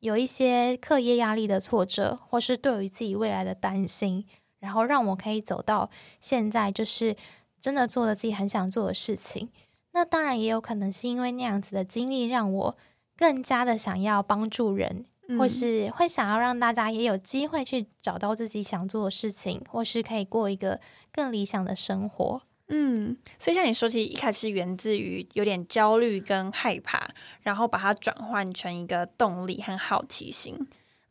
[0.00, 4.26] 有一些课业压力的挫折，或是对于自己未来的担心，
[4.58, 5.88] 然后让我可以走到
[6.20, 7.16] 现在，就是
[7.62, 9.48] 真的做了自己很想做的事情。
[9.92, 12.76] 那当然也有可能是因为那样子的经历，让我
[13.16, 20.80] 更加的想要帮助人，嗯或是会想要让大家也有机会去找到自己想做的事情，或是可以过一个
[21.12, 22.42] 更理想的生活。
[22.68, 27.10] 嗯，所以像你说，其实一开始源自于有点焦虑跟害怕，
[27.42, 30.56] 然后把它转换成一个动力和好奇心。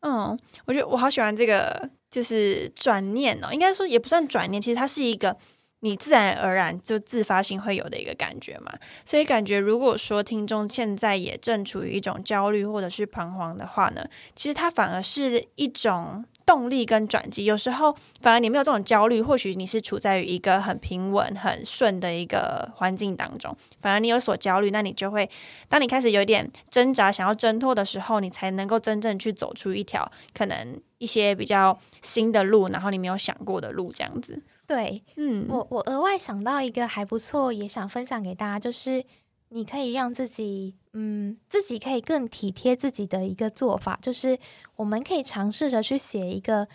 [0.00, 5.36] 嗯，我觉得我好喜欢这个，就是转念哦，应该说也不算转念，其实它是一个
[5.84, 8.72] 你自然而然就自发性会有的一个感觉嘛。
[9.04, 14.04] 所以感觉如果说听众现在也正处于一种焦虑或者是彷徨的话呢，
[14.36, 17.44] 其实它反而是一种动力跟转机。
[17.44, 25.28] 有时候反而你没有这种焦虑，或许你是处在于一个很平稳、很顺的一个环境当中，反而你有所焦虑，那你就会，
[25.68, 34.42] 当你开始有点挣扎、想要挣脱的时候，你才能够真正去走出一条可能一些比较新的路，然后你没有想过的路，这样子。
[34.66, 39.04] 对，嗯，我我额外想到一个还不错，也想分享给大家，就是
[39.50, 44.38] 你可以让自己，嗯，自己可以更体贴自己的一个做法，就是
[44.76, 46.68] 我们可以尝试着去写一个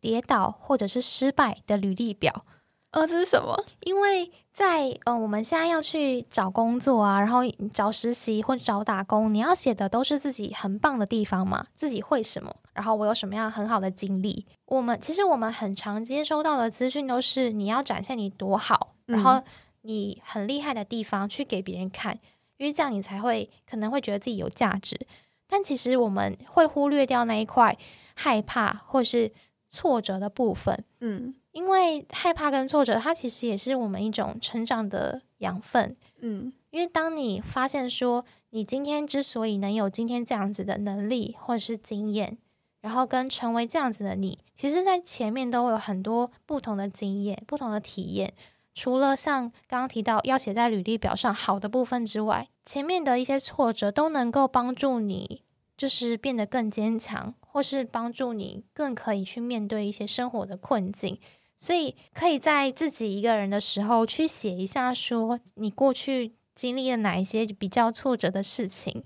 [0.00, 2.44] 跌倒或者是失败的履历表。
[2.92, 3.64] 哦，这是什么？
[3.84, 7.40] 因为在呃，我们现在要去找工作啊，然后
[7.72, 14.46] 找实习或找打工，你要写的都是自己很棒的地方嘛，自己会什么，然后我有什么样很好的经历。
[14.64, 19.42] 我们其实我们很常接收到的资讯都是你要展现你多好，然后
[19.82, 22.18] 你很厉害的地方去给别人看，
[22.56, 24.98] 因为这样你才会可能会觉得自己有价值。
[25.46, 27.76] 但其实我们会忽略掉那一块
[28.14, 29.30] 害怕或是
[29.68, 31.34] 挫折的部分，嗯。
[31.52, 35.96] 因为害怕跟挫折，它其实也是我们一种成长的养分。
[36.20, 42.38] 嗯，因为当你发现说，你今天之所以能有今天这样子的能力或者是经验，
[42.80, 48.32] 然后跟成为这样子的你，其实在前面都会有很多不同的经验、不同的体验。
[48.74, 55.42] 除了像刚刚提到要写在履历表上好的部分之外，前面的一些挫折都能够帮助你，
[55.76, 61.18] 就是变得更坚强，或是帮助你更可以去面对一些生活的困境。
[61.56, 69.04] 所以可以在自己一个人的时候去写一下，说你过去经历了哪一些比较挫折的事情，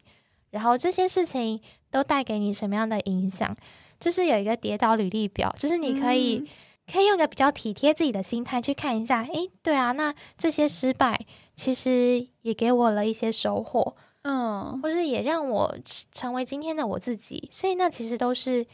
[0.54, 3.56] 然后这些事情都带给你什么样的影响？
[3.98, 6.48] 就是有一个跌倒履历表，就是你可以
[6.90, 9.24] 可以用个比较体贴自己的心态去看一下。
[9.24, 11.18] 诶，对啊，那这些失败
[11.56, 15.76] 其实也给我了一些收获，嗯，或是也让我
[16.12, 17.48] 成为今天的我自己。
[17.50, 18.64] 所以那其实都是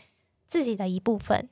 [0.46, 1.48] 自己的一部分。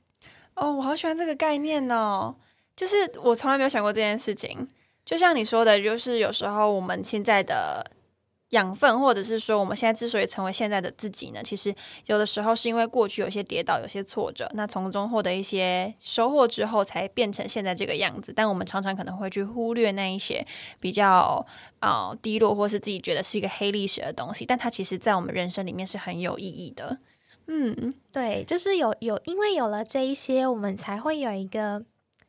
[0.53, 2.35] 哦，我好喜欢这个概念哦！
[2.75, 4.67] 就是我从来没有想过这件事情。
[5.05, 7.83] 就像你说的，就是有时候我们现在的
[8.49, 11.73] 养分，或者是说我们现在之所以成为现在的自己呢，其实
[12.05, 18.33] 有的时候是因为过去有些跌倒、有些挫折，那从中获得一些收获之后，才变成现在这个样子。
[18.35, 20.45] 但我们常常可能会去忽略那一些
[20.79, 21.45] 比较
[21.79, 26.97] 啊低落，或是自己觉得是一个黑历史的东西，但它其实在我们人生里面是很有意义的。
[27.45, 31.83] 嗯，对，就是有有，因为有了这一些，我们才会有一个，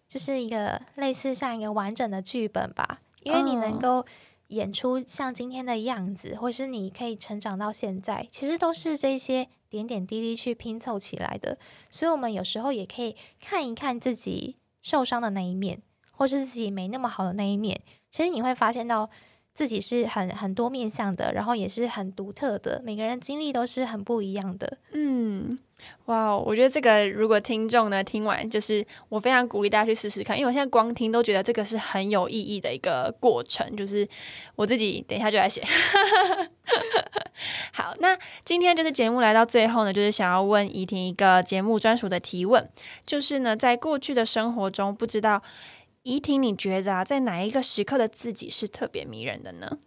[0.08, 3.00] 就是一个类似像一个完整的剧本吧。
[3.22, 4.06] 因为你能够
[4.50, 11.58] 演出像今天的样子，或是你可以成长到现在，其实都是这些点点滴滴去拼凑起来的。
[11.90, 15.82] 所以，我们有时候也可以看一看自己受伤的那一面，
[16.12, 17.80] 或是自己没那么好的那一面。
[18.10, 19.10] 其实你会发现到。
[19.52, 24.78] 自己是很很多面向的，然后也是很独特的，每个人经历都是很不一样的。
[24.92, 25.58] 嗯，
[26.06, 33.76] 哇，我觉得这个如果听众呢听完，就是我非常鼓励大家去试试看，因为我现在光听都觉得这个是很有意义的一个过程。
[33.76, 34.06] 就是
[34.56, 35.64] 我自己等一下就来写。
[37.72, 42.68] 好，那今天就是节目来到最后呢，就是想要问怡婷一个节目专属的提问，
[43.06, 45.42] 就是呢，在过去的生活中，不知道。
[46.02, 49.78] 怡婷，你觉得啊，在哪一个时刻的自己是特别迷人的呢？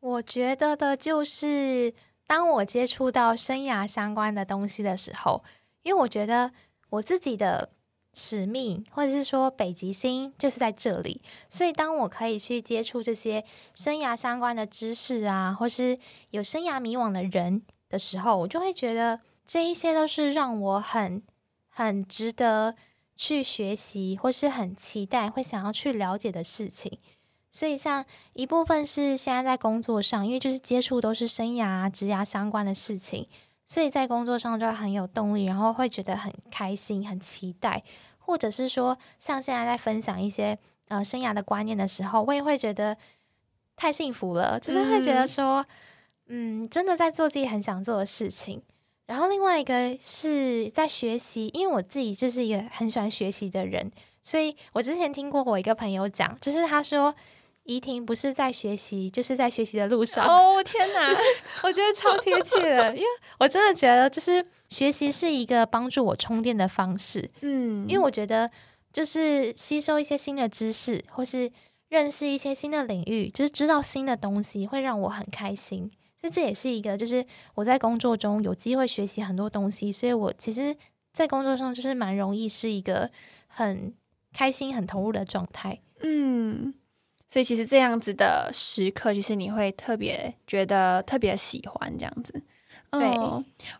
[0.00, 1.92] 我觉得的就是
[2.30, 5.42] 当我接触到生涯相关的东西的时候，
[5.82, 6.52] 因为我觉得
[6.90, 7.70] 我自己的
[8.14, 15.98] 使命，或者是说北极星就是在这里，所以当我可以去接触这些生涯相关的知识啊，或是
[16.30, 21.20] 有生涯迷惘的人的时候，我就会觉得这一些都是让我很
[21.68, 22.76] 很值得。
[23.16, 26.98] 去学习或是很期待会想要去了解的事情，
[27.50, 33.26] 所以像一部分是现在在工作上，因为就是接触都是生涯、职涯相关的事情，
[33.66, 37.82] 所以在工作上就很有动力，然后会觉得很开心、很期待，
[38.18, 40.56] 或者是说像现在在分享一些
[40.88, 42.96] 呃生涯的观念的时候，我也会觉得
[43.74, 45.66] 太幸福了，就是会觉得说，
[46.28, 48.62] 嗯，真的在做自己很想做的事情。
[49.06, 53.90] 然后另外一个是在学习，因为我自己就是一个很喜欢学习的人，
[54.22, 57.12] 所以我之前听过我一个朋友讲，就是他说
[57.64, 60.26] 怡婷不是在学习，就是在学习的路上。
[60.26, 61.14] 哦天哪，
[61.62, 63.08] 我觉得超贴切的，因为
[63.38, 67.30] 我真的觉得就是学习是一个帮助我充电的方式。
[67.42, 68.50] 嗯，因为我觉得
[68.92, 71.50] 就是吸收一些新的知识，或是
[71.88, 75.90] 认识一些新的领域，就是知道新的东西，会让我很开心。
[76.20, 80.76] 所以这也是一个，就是我在工作中有机会学习很多东西，所以我其实，
[81.14, 83.10] 在工作上就是蛮容易是一个
[83.46, 83.94] 很
[84.32, 85.80] 开心、很投入的状态。
[86.02, 86.74] 嗯，
[87.30, 92.42] 所以其实这样子的时刻，其实你会特别觉得特别喜欢这样子。
[92.90, 93.00] 对，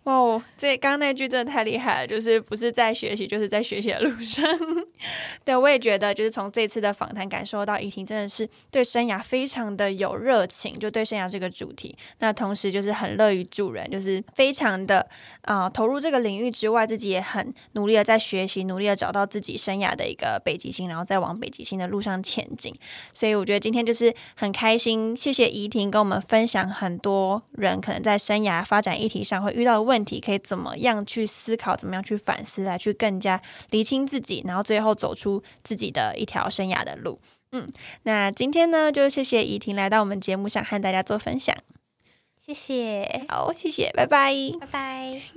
[0.04, 4.44] 哇哦，这刚刚那句真的太厉害了，就是不是在学习，就是在学习的路上。
[5.44, 11.96] 对，我也觉得，就是从这次的访谈感受到，怡婷真的是对生涯非常的有热情，就对生涯这个主题。
[12.20, 15.04] 那同时就是很乐于助人，就是非常的
[15.42, 22.72] 啊投入这个领域之外，自己也很努力的在学习，努力的找到自己生涯的一个北极星，然后再往北极星的路上前进。
[23.12, 28.99] 所以我觉得今天就是很开心，谢谢怡婷跟我们分享很多人可能在生涯发展。
[29.00, 33.40] 议题上会遇到的问题，可以怎么样去思考，怎么样去反思，来去更加
[33.70, 37.18] 厘清自己，然后最后走出自己的一条生涯的路。
[37.52, 37.68] 嗯，
[38.04, 41.56] 那今天呢，就谢谢怡婷来到我们节目上和大家做分享。
[42.38, 45.20] 谢谢，好，谢谢，拜拜，拜拜。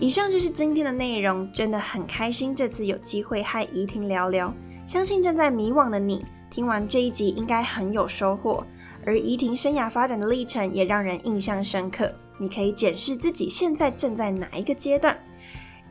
[0.00, 4.54] 以上就是今天的内容，真的很开心这次有机会和怡婷聊聊。
[4.86, 6.24] 相信正在迷惘的你，
[6.58, 8.66] 听完这一集应该很有收获。
[9.06, 15.16] 而怡婷生涯发展的历程也让人印象深刻，你可以检视自己现在正在哪一个阶段。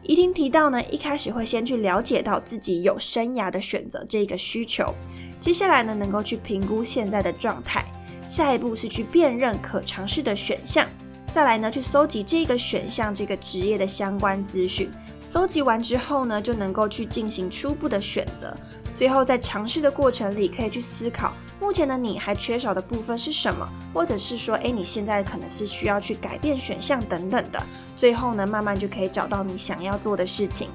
[0.04, 4.94] 怡婷提到呢，一开始会先去了解到自己有生涯的选择这个需求，
[5.40, 7.86] 接下来呢，能够去评估现在的状态，
[8.28, 10.86] 下一步是去辨认可尝试的选项。
[11.34, 14.92] 再来呢，去搜集这个选项、这个职业的相关资讯。
[15.26, 18.54] 搜集完之后呢，就能够去进行初步的选择。
[18.98, 27.62] 最后在尝试的过程里，可以去思考目前的你还缺少的部分是什么，或者是说，哎，你现在可能是需要去改变选项等等的。
[27.96, 30.70] 最后呢，慢慢就可以找到你想要做的事情。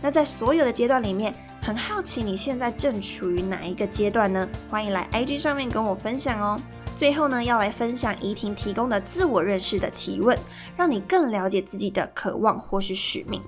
[0.00, 4.48] 那在所有的阶段里面，很好奇你现在正处于哪一个阶段呢？
[4.70, 6.58] 欢迎来 IG 上面跟我分享哦。
[6.96, 10.38] 最后呢，要来分享怡婷提供的自我认识的提问，
[10.78, 13.42] 让你更了解自己的渴望或是使命。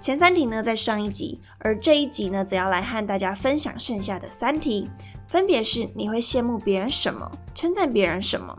[0.00, 4.88] 前三题呢在上一集，而这一集呢则要来和大家分享剩下的三题，
[5.28, 8.56] 分别是你会羡慕别人什么，称赞别人什么？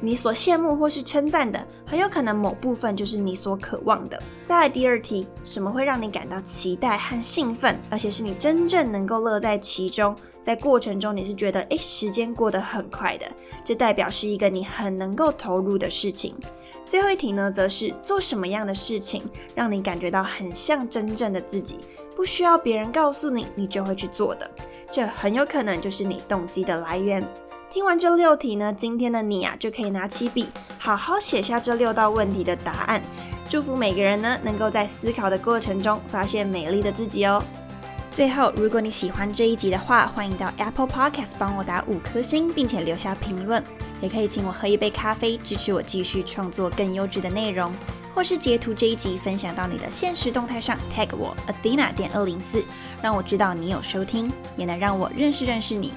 [0.00, 4.20] 你所羡慕或是称赞的，很有可能某部分就是你所渴望的。
[4.48, 10.16] 再来第二题，什么会让你感到期待和兴奋，而且是你真正能够乐在其中？
[10.42, 13.26] 在过程中，你是觉得诶时间过得很快的，
[13.62, 16.34] 这代表是一个你很能够投入的事情。
[16.90, 19.22] 最后一题呢，则是做什么样的事情
[19.54, 21.78] 让你感觉到很像真正的自己，
[22.16, 24.50] 不需要别人告诉你，你就会去做的。
[24.90, 27.24] 这很有可能就是你动机的来源。
[27.70, 30.48] 听完这六题呢，今天的你啊，就可以拿起笔，
[30.80, 33.00] 好好写下这六道问题的答案。
[33.48, 37.40] 祝福每个人呢，能够在思考的过程中发现美丽的自己哦。
[38.10, 43.62] 最后，如果你喜欢这一集的话，欢迎到 Apple Podcast 帮我打五颗星，并且留下评论。
[44.00, 47.72] 也可以请我喝一杯咖啡，支持我继续创作更优质的内容，
[48.14, 52.64] 或是截图这一集分享到你的现实动态上，tag 我 Athena 点二零四，
[53.00, 55.92] 让我知道你有收听，也能让我认识认识你。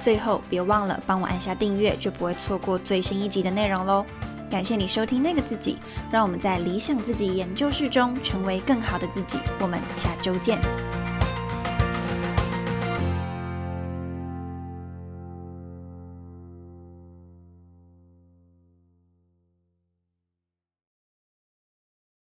[0.00, 4.04] 最后，别忘了帮我按下订阅，就不会错过最新一集的内容喽。
[4.50, 5.78] 感谢你收听那个自己，
[6.10, 9.38] 让我们在理想自己研究室中成为更好的自己。
[9.60, 10.58] 我们下周见。